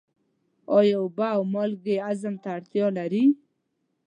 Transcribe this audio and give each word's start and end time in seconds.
آیا 0.77 0.97
اوبه 1.03 1.27
او 1.37 1.41
مالګې 1.53 1.95
هضم 2.07 2.35
ته 2.41 2.49
اړتیا 2.57 2.87
لري؟ 2.97 3.23